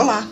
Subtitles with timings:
[0.00, 0.24] Olá,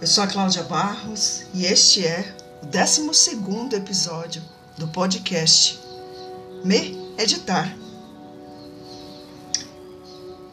[0.00, 4.40] eu sou a Cláudia Barros e este é o 12 episódio
[4.78, 5.80] do podcast
[6.64, 7.76] Me Editar.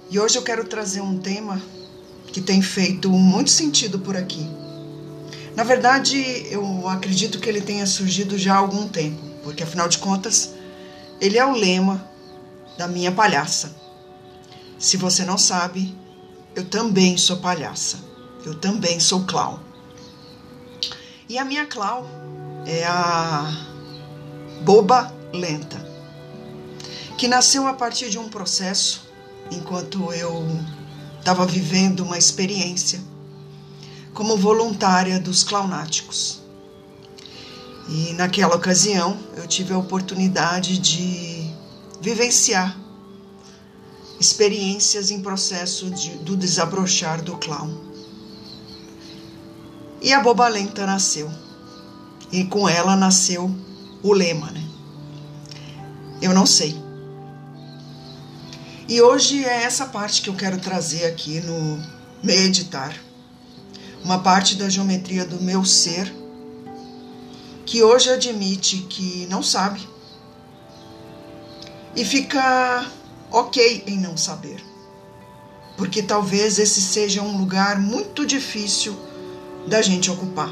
[0.09, 1.61] E hoje eu quero trazer um tema
[2.33, 4.49] que tem feito muito sentido por aqui.
[5.55, 6.17] Na verdade,
[6.49, 10.55] eu acredito que ele tenha surgido já há algum tempo, porque afinal de contas,
[11.21, 12.03] ele é o lema
[12.79, 13.75] da minha palhaça.
[14.79, 15.95] Se você não sabe,
[16.55, 18.06] eu também sou palhaça.
[18.47, 19.59] Eu também sou clown.
[21.27, 22.05] E a minha clown
[22.65, 23.53] é a
[24.63, 25.85] Boba Lenta,
[27.17, 29.05] que nasceu a partir de um processo
[29.51, 30.47] enquanto eu
[31.19, 33.01] estava vivendo uma experiência
[34.13, 36.41] como voluntária dos clownáticos.
[37.89, 41.51] E naquela ocasião eu tive a oportunidade de
[41.99, 42.79] vivenciar
[44.17, 47.86] experiências em processo de, do desabrochar do clown.
[50.01, 51.31] E a Boba Lenta nasceu.
[52.31, 53.49] E com ela nasceu
[54.03, 54.63] o lema, né?
[56.21, 56.75] Eu não sei.
[58.87, 61.81] E hoje é essa parte que eu quero trazer aqui no
[62.23, 62.95] meditar.
[64.03, 66.13] Uma parte da geometria do meu ser
[67.65, 69.85] que hoje admite que não sabe
[71.93, 72.89] e fica
[73.29, 74.63] ok em não saber,
[75.75, 78.95] porque talvez esse seja um lugar muito difícil
[79.67, 80.51] da gente ocupar.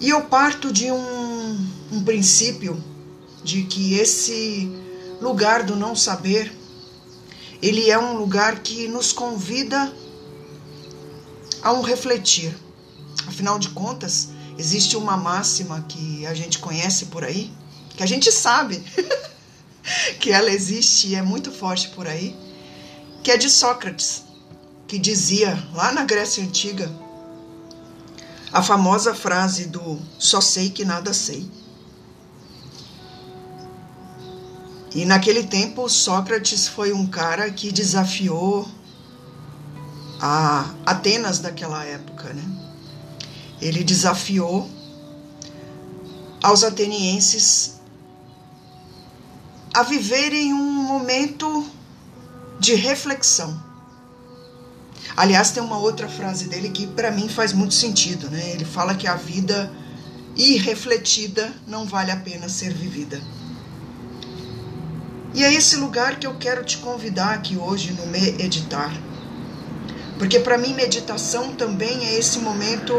[0.00, 2.82] E eu parto de um, um princípio
[3.44, 4.68] de que esse
[5.20, 6.52] lugar do não saber,
[7.62, 9.92] ele é um lugar que nos convida
[11.62, 12.56] a um refletir.
[13.28, 17.52] Afinal de contas, existe uma máxima que a gente conhece por aí,
[17.96, 18.82] que a gente sabe
[20.18, 22.36] que ela existe e é muito forte por aí,
[23.22, 24.24] que é de Sócrates,
[24.92, 26.94] que dizia lá na Grécia Antiga
[28.52, 31.50] a famosa frase do só sei que nada sei.
[34.94, 38.68] E naquele tempo, Sócrates foi um cara que desafiou
[40.20, 42.44] a Atenas daquela época, né?
[43.62, 44.68] Ele desafiou
[46.42, 47.80] aos atenienses
[49.72, 51.66] a viverem um momento
[52.60, 53.71] de reflexão.
[55.16, 58.50] Aliás, tem uma outra frase dele que para mim faz muito sentido, né?
[58.50, 59.70] Ele fala que a vida
[60.34, 63.20] irrefletida não vale a pena ser vivida.
[65.34, 68.92] E é esse lugar que eu quero te convidar aqui hoje no Meditar.
[70.18, 72.94] Porque para mim meditação também é esse momento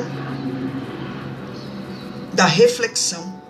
[2.34, 3.42] da reflexão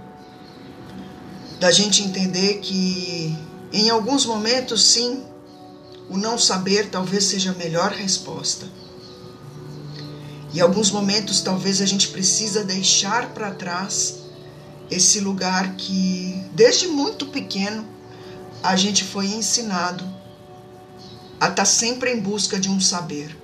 [1.59, 3.33] da gente entender que
[3.71, 5.23] em alguns momentos, sim,
[6.09, 8.67] o não saber talvez seja a melhor resposta.
[10.53, 14.19] Em alguns momentos, talvez a gente precisa deixar para trás
[14.91, 17.87] esse lugar que, desde muito pequeno,
[18.61, 20.03] a gente foi ensinado
[21.39, 23.35] a estar tá sempre em busca de um saber.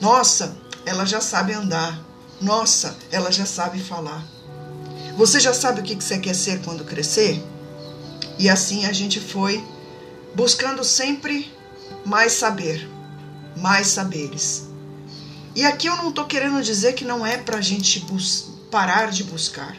[0.00, 0.56] Nossa,
[0.86, 2.02] ela já sabe andar.
[2.40, 4.26] Nossa, ela já sabe falar.
[5.16, 7.44] Você já sabe o que você quer ser quando crescer?
[8.38, 9.62] E assim a gente foi
[10.34, 11.52] buscando sempre
[12.04, 12.88] mais saber,
[13.56, 14.64] mais saberes.
[15.54, 18.04] E aqui eu não estou querendo dizer que não é para a gente
[18.70, 19.76] parar de buscar,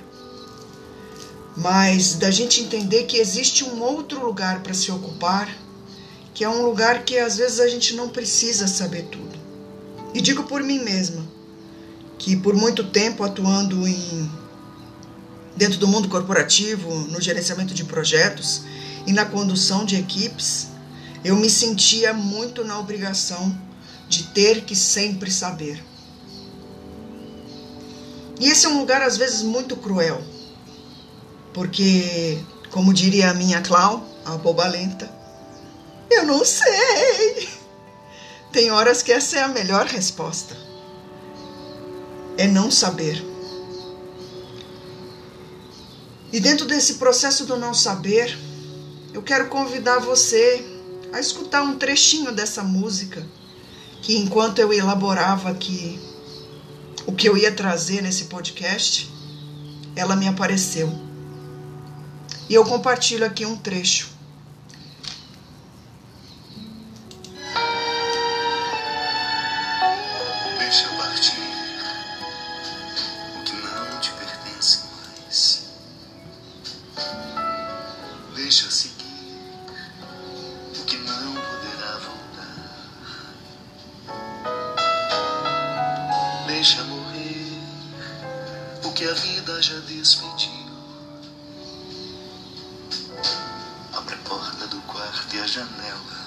[1.58, 5.50] mas da gente entender que existe um outro lugar para se ocupar,
[6.34, 9.38] que é um lugar que às vezes a gente não precisa saber tudo.
[10.14, 11.26] E digo por mim mesma,
[12.20, 14.32] que por muito tempo atuando em
[15.56, 18.62] dentro do mundo corporativo, no gerenciamento de projetos
[19.06, 20.68] e na condução de equipes,
[21.24, 23.56] eu me sentia muito na obrigação
[24.10, 25.84] de ter que sempre saber.
[28.40, 30.22] E esse é um lugar às vezes muito cruel,
[31.54, 32.40] porque,
[32.72, 35.10] como diria a minha Clau, a boba lenta,
[36.12, 37.50] eu não sei.
[38.52, 40.56] Tem horas que essa é a melhor resposta.
[42.38, 43.24] É não saber.
[46.32, 48.38] E dentro desse processo do não saber,
[49.14, 50.73] eu quero convidar você
[51.14, 53.24] a escutar um trechinho dessa música
[54.02, 56.00] que enquanto eu elaborava aqui
[57.06, 59.10] o que eu ia trazer nesse podcast,
[59.96, 60.92] ela me apareceu.
[62.50, 64.13] E eu compartilho aqui um trecho.
[89.14, 90.50] A vida já despediu.
[93.94, 96.23] Abre a porta do quarto e a janela.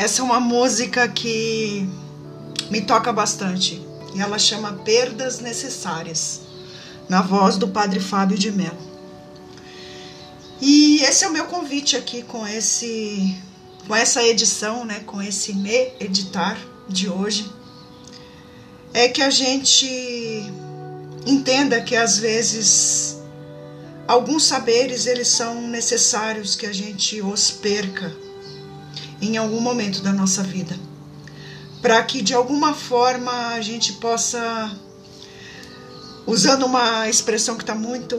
[0.00, 1.86] Essa é uma música que
[2.70, 3.86] me toca bastante.
[4.14, 6.40] E ela chama Perdas Necessárias,
[7.06, 8.78] na voz do Padre Fábio de Mello.
[10.58, 13.36] E esse é o meu convite aqui com esse
[13.86, 16.56] com essa edição, né, com esse me editar
[16.88, 17.50] de hoje,
[18.94, 19.86] é que a gente
[21.26, 23.18] entenda que às vezes
[24.08, 28.29] alguns saberes eles são necessários que a gente os perca
[29.20, 30.76] em algum momento da nossa vida,
[31.82, 34.76] para que de alguma forma a gente possa,
[36.26, 38.16] usando uma expressão que está muito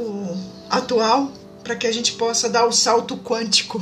[0.69, 1.31] atual,
[1.63, 3.79] para que a gente possa dar o salto quântico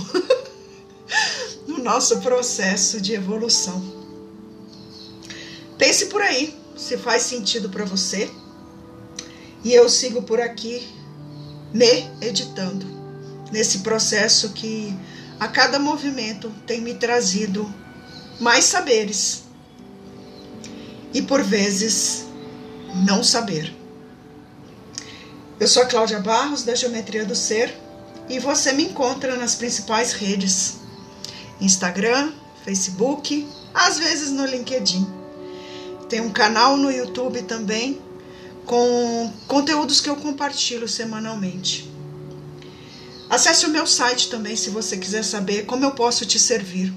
[1.68, 3.82] no nosso processo de evolução.
[5.78, 8.30] Pense por aí, se faz sentido para você.
[9.64, 10.88] E eu sigo por aqui
[11.74, 12.86] me editando
[13.52, 14.94] nesse processo que
[15.40, 17.74] a cada movimento tem me trazido
[18.40, 19.44] mais saberes
[21.14, 22.26] e por vezes
[23.06, 23.74] não saber.
[25.60, 27.74] Eu sou a Cláudia Barros da Geometria do Ser
[28.30, 30.78] e você me encontra nas principais redes:
[31.60, 32.32] Instagram,
[32.64, 35.08] Facebook, às vezes no LinkedIn.
[36.08, 38.02] Tem um canal no YouTube também
[38.66, 41.90] com conteúdos que eu compartilho semanalmente.
[43.30, 46.92] Acesse o meu site também se você quiser saber como eu posso te servir.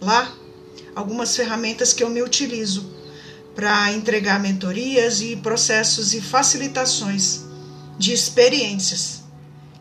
[0.00, 0.34] Lá,
[0.96, 2.90] algumas ferramentas que eu me utilizo
[3.54, 7.42] para entregar mentorias e processos e facilitações
[7.96, 9.22] de experiências,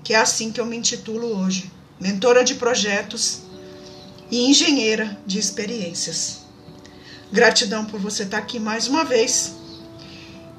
[0.04, 3.40] que é assim que eu me intitulo hoje, mentora de projetos
[4.30, 6.40] e engenheira de experiências.
[7.32, 9.54] Gratidão por você estar aqui mais uma vez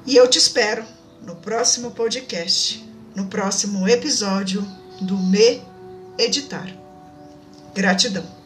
[0.05, 0.83] e eu te espero
[1.21, 2.85] no próximo podcast,
[3.15, 5.61] no próximo episódio do Me
[6.17, 6.71] Editar.
[7.73, 8.40] Gratidão.